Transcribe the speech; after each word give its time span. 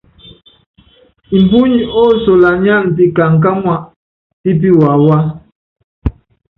Mbuny 1.41 1.75
osolanyáan 2.03 2.85
pikaŋkáŋua 2.95 3.75
pi 4.41 4.51
piwawá. 4.59 5.17